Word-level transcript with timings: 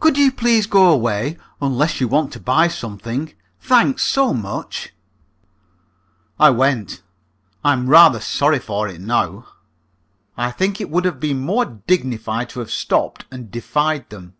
"Could 0.00 0.16
you, 0.16 0.32
please, 0.32 0.66
go 0.66 0.90
away, 0.90 1.36
unless 1.60 2.00
you 2.00 2.08
want 2.08 2.32
to 2.32 2.40
buy 2.40 2.68
something? 2.68 3.34
Thanks, 3.60 4.02
so 4.02 4.32
much!" 4.32 4.94
[Illustration: 6.38 6.38
"Could 6.38 6.38
you, 6.38 6.38
please, 6.38 6.38
go 6.38 6.46
away?"] 6.46 6.48
I 6.48 6.74
went. 6.78 7.02
I 7.62 7.72
am 7.74 7.86
rather 7.86 8.18
sorry 8.20 8.60
for 8.60 8.88
it 8.88 9.02
now. 9.02 9.46
I 10.38 10.52
think 10.52 10.80
it 10.80 10.88
would 10.88 11.04
have 11.04 11.20
been 11.20 11.40
more 11.42 11.66
dignified 11.66 12.48
to 12.48 12.60
have 12.60 12.70
stopped 12.70 13.26
and 13.30 13.50
defied 13.50 14.08
them. 14.08 14.32